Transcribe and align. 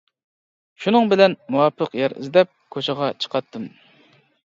شۇنىڭ 0.85 1.09
بىلەن 1.11 1.35
مۇۋاپىق 1.55 1.93
يەر 1.99 2.15
ئىزدەپ 2.21 2.49
كوچىغا 2.77 3.11
چىقاتتىم. 3.27 3.69